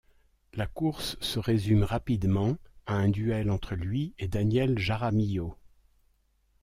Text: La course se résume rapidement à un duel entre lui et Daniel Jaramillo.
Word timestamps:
La 0.55 0.65
course 0.65 1.15
se 1.21 1.37
résume 1.37 1.83
rapidement 1.83 2.57
à 2.87 2.95
un 2.95 3.07
duel 3.09 3.51
entre 3.51 3.75
lui 3.75 4.15
et 4.17 4.27
Daniel 4.27 4.79
Jaramillo. 4.79 5.55